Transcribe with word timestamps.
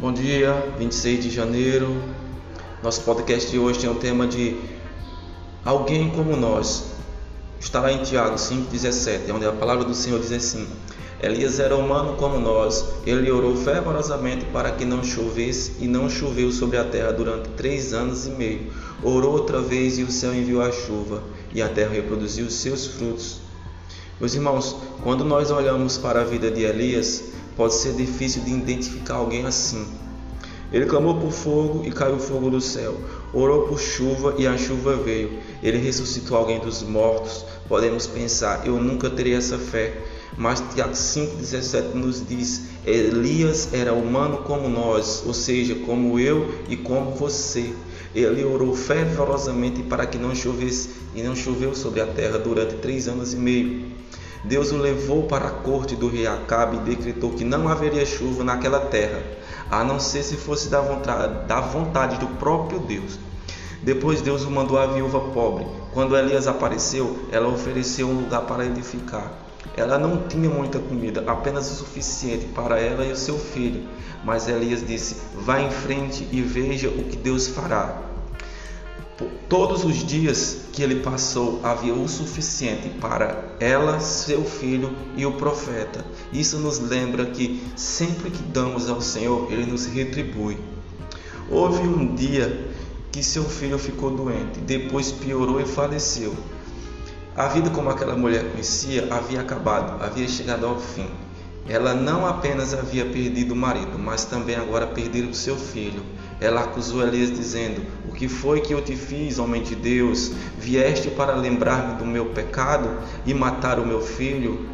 Bom 0.00 0.14
dia, 0.14 0.72
26 0.78 1.24
de 1.24 1.28
janeiro. 1.28 1.94
Nosso 2.82 3.02
podcast 3.02 3.50
de 3.50 3.58
hoje 3.58 3.80
tem 3.80 3.90
o 3.90 3.96
tema 3.96 4.26
de 4.26 4.56
Alguém 5.62 6.08
como 6.08 6.34
nós. 6.38 6.84
Está 7.60 7.82
lá 7.82 7.92
em 7.92 8.02
Tiago 8.02 8.36
5,17, 8.36 9.30
onde 9.30 9.44
a 9.44 9.52
palavra 9.52 9.84
do 9.84 9.92
Senhor 9.92 10.18
diz 10.18 10.32
assim: 10.32 10.66
Elias 11.22 11.60
era 11.60 11.76
humano 11.76 12.16
como 12.16 12.40
nós. 12.40 12.82
Ele 13.04 13.30
orou 13.30 13.54
fervorosamente 13.54 14.46
para 14.46 14.70
que 14.70 14.86
não 14.86 15.04
chovesse, 15.04 15.72
e 15.80 15.86
não 15.86 16.08
choveu 16.08 16.50
sobre 16.50 16.78
a 16.78 16.84
terra 16.84 17.12
durante 17.12 17.50
três 17.50 17.92
anos 17.92 18.26
e 18.26 18.30
meio. 18.30 18.72
Orou 19.02 19.32
outra 19.32 19.60
vez, 19.60 19.98
e 19.98 20.02
o 20.02 20.10
céu 20.10 20.34
enviou 20.34 20.62
a 20.62 20.72
chuva, 20.72 21.22
e 21.52 21.60
a 21.60 21.68
terra 21.68 21.92
reproduziu 21.92 22.46
os 22.46 22.54
seus 22.54 22.86
frutos. 22.86 23.42
Meus 24.18 24.34
irmãos, 24.34 24.76
quando 25.02 25.26
nós 25.26 25.50
olhamos 25.50 25.98
para 25.98 26.22
a 26.22 26.24
vida 26.24 26.50
de 26.50 26.62
Elias, 26.62 27.32
pode 27.60 27.74
ser 27.74 27.92
difícil 27.92 28.40
de 28.42 28.52
identificar 28.52 29.16
alguém 29.16 29.44
assim. 29.44 29.86
Ele 30.72 30.86
clamou 30.86 31.20
por 31.20 31.30
fogo 31.30 31.82
e 31.84 31.90
caiu 31.90 32.18
fogo 32.18 32.48
do 32.48 32.58
céu. 32.58 32.96
Orou 33.34 33.68
por 33.68 33.78
chuva 33.78 34.34
e 34.38 34.46
a 34.46 34.56
chuva 34.56 34.96
veio. 34.96 35.38
Ele 35.62 35.76
ressuscitou 35.76 36.38
alguém 36.38 36.58
dos 36.58 36.82
mortos. 36.82 37.44
Podemos 37.68 38.06
pensar, 38.06 38.66
eu 38.66 38.82
nunca 38.82 39.10
teria 39.10 39.36
essa 39.36 39.58
fé. 39.58 39.92
Mas 40.38 40.64
Tiago 40.74 40.94
5,17 40.94 41.92
nos 41.92 42.26
diz: 42.26 42.62
Elias 42.86 43.74
era 43.74 43.92
humano 43.92 44.38
como 44.38 44.66
nós, 44.66 45.22
ou 45.26 45.34
seja, 45.34 45.74
como 45.84 46.18
eu 46.18 46.54
e 46.66 46.78
como 46.78 47.10
você. 47.10 47.74
Ele 48.14 48.42
orou 48.42 48.74
fervorosamente 48.74 49.82
para 49.82 50.06
que 50.06 50.16
não 50.16 50.34
chovesse, 50.34 50.88
e 51.14 51.22
não 51.22 51.36
choveu 51.36 51.74
sobre 51.74 52.00
a 52.00 52.06
terra 52.06 52.38
durante 52.38 52.76
três 52.76 53.06
anos 53.06 53.34
e 53.34 53.36
meio. 53.36 54.00
Deus 54.42 54.72
o 54.72 54.76
levou 54.78 55.24
para 55.24 55.48
a 55.48 55.50
corte 55.50 55.94
do 55.94 56.08
rei 56.08 56.26
Acabe 56.26 56.76
e 56.76 56.80
decretou 56.80 57.32
que 57.32 57.44
não 57.44 57.68
haveria 57.68 58.06
chuva 58.06 58.42
naquela 58.42 58.80
terra, 58.80 59.22
a 59.70 59.84
não 59.84 60.00
ser 60.00 60.22
se 60.22 60.36
fosse 60.36 60.70
da 60.70 60.80
vontade, 60.80 61.46
da 61.46 61.60
vontade 61.60 62.16
do 62.16 62.26
próprio 62.26 62.78
Deus. 62.78 63.18
Depois 63.82 64.22
Deus 64.22 64.44
o 64.44 64.50
mandou 64.50 64.78
à 64.78 64.86
viúva 64.86 65.20
pobre. 65.32 65.66
Quando 65.92 66.16
Elias 66.16 66.46
apareceu, 66.46 67.18
ela 67.30 67.48
ofereceu 67.48 68.08
um 68.08 68.20
lugar 68.20 68.42
para 68.42 68.64
ele 68.64 68.82
ficar. 68.82 69.30
Ela 69.76 69.98
não 69.98 70.26
tinha 70.26 70.48
muita 70.48 70.78
comida, 70.78 71.22
apenas 71.26 71.70
o 71.70 71.74
suficiente 71.74 72.46
para 72.46 72.80
ela 72.80 73.04
e 73.04 73.12
o 73.12 73.16
seu 73.16 73.38
filho. 73.38 73.88
Mas 74.24 74.48
Elias 74.48 74.86
disse: 74.86 75.16
Vá 75.34 75.60
em 75.60 75.70
frente 75.70 76.26
e 76.32 76.40
veja 76.42 76.88
o 76.88 77.04
que 77.04 77.16
Deus 77.16 77.48
fará. 77.48 78.09
Todos 79.48 79.84
os 79.84 79.96
dias 80.06 80.66
que 80.72 80.82
ele 80.82 80.96
passou 80.96 81.60
havia 81.62 81.92
o 81.92 82.08
suficiente 82.08 82.88
para 83.00 83.56
ela, 83.60 84.00
seu 84.00 84.44
filho 84.44 84.94
e 85.16 85.26
o 85.26 85.32
profeta. 85.32 86.04
Isso 86.32 86.58
nos 86.58 86.78
lembra 86.78 87.26
que 87.26 87.62
sempre 87.76 88.30
que 88.30 88.42
damos 88.42 88.88
ao 88.88 89.00
Senhor, 89.00 89.50
ele 89.52 89.66
nos 89.66 89.86
retribui. 89.86 90.56
Houve 91.50 91.86
um 91.86 92.14
dia 92.14 92.70
que 93.10 93.22
seu 93.22 93.44
filho 93.44 93.78
ficou 93.78 94.10
doente, 94.10 94.60
depois 94.60 95.10
piorou 95.10 95.60
e 95.60 95.66
faleceu. 95.66 96.34
A 97.36 97.48
vida 97.48 97.70
como 97.70 97.90
aquela 97.90 98.16
mulher 98.16 98.50
conhecia 98.50 99.08
havia 99.10 99.40
acabado, 99.40 100.02
havia 100.02 100.28
chegado 100.28 100.66
ao 100.66 100.78
fim. 100.78 101.08
Ela 101.68 101.94
não 101.94 102.26
apenas 102.26 102.72
havia 102.74 103.04
perdido 103.04 103.52
o 103.52 103.56
marido, 103.56 103.98
mas 103.98 104.24
também 104.24 104.56
agora 104.56 104.86
perdido 104.86 105.30
o 105.30 105.34
seu 105.34 105.56
filho. 105.56 106.02
Ela 106.40 106.62
acusou 106.62 107.06
Elias, 107.06 107.30
dizendo: 107.30 107.82
O 108.08 108.12
que 108.12 108.26
foi 108.26 108.60
que 108.60 108.72
eu 108.72 108.80
te 108.80 108.96
fiz, 108.96 109.38
homem 109.38 109.62
de 109.62 109.74
Deus? 109.74 110.32
Vieste 110.58 111.10
para 111.10 111.34
lembrar-me 111.34 111.96
do 111.96 112.06
meu 112.06 112.26
pecado 112.26 112.90
e 113.26 113.34
matar 113.34 113.78
o 113.78 113.86
meu 113.86 114.00
filho? 114.00 114.68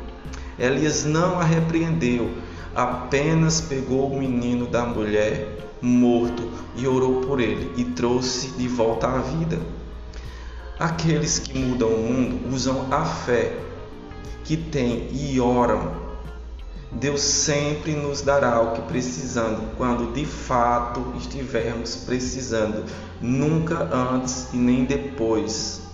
Elias 0.59 1.05
não 1.05 1.41
a 1.41 1.45
repreendeu, 1.45 2.31
apenas 2.75 3.61
pegou 3.61 4.11
o 4.11 4.19
menino 4.19 4.67
da 4.67 4.87
mulher 4.87 5.57
morto 5.83 6.51
e 6.77 6.87
orou 6.87 7.21
por 7.21 7.41
ele 7.41 7.71
e 7.77 7.85
trouxe 7.85 8.49
de 8.53 8.69
volta 8.69 9.09
à 9.09 9.19
vida. 9.19 9.59
Aqueles 10.79 11.39
que 11.39 11.59
mudam 11.59 11.89
o 11.89 11.99
mundo 11.99 12.55
usam 12.55 12.87
a 12.91 13.05
fé 13.05 13.57
que 14.45 14.57
têm 14.57 15.09
e 15.13 15.41
oram 15.41 16.06
Deus 16.99 17.21
sempre 17.21 17.95
nos 17.95 18.23
dará 18.23 18.61
o 18.61 18.73
que 18.73 18.83
precisamos 18.83 19.61
quando 19.77 20.13
de 20.13 20.25
fato 20.25 21.13
estivermos 21.19 21.97
precisando, 21.97 22.85
nunca 23.21 23.89
antes 23.95 24.49
e 24.53 24.57
nem 24.57 24.85
depois. 24.85 25.86